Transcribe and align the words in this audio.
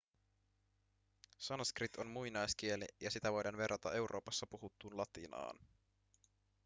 sanskrit 1.37 1.95
on 1.97 2.07
muinaiskieli 2.07 2.85
ja 3.01 3.11
sitä 3.11 3.31
voidaan 3.31 3.57
verrata 3.57 3.93
euroopassa 3.93 4.47
puhuttuun 4.47 4.97
latinaan 4.97 5.59